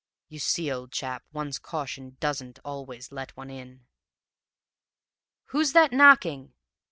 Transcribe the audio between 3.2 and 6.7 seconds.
one in! "'Who's that knocking?'